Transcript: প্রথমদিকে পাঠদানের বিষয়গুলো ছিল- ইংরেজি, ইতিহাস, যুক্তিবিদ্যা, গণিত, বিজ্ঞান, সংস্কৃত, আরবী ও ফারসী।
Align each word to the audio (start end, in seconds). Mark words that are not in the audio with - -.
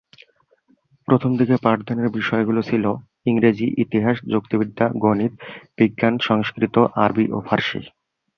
প্রথমদিকে 1.07 1.55
পাঠদানের 1.61 2.09
বিষয়গুলো 2.09 2.61
ছিল- 2.61 2.97
ইংরেজি, 3.25 3.73
ইতিহাস, 3.77 4.17
যুক্তিবিদ্যা, 4.31 4.89
গণিত, 4.97 5.33
বিজ্ঞান, 5.77 6.17
সংস্কৃত, 6.19 6.77
আরবী 6.95 7.31
ও 7.31 7.41
ফারসী। 7.41 7.79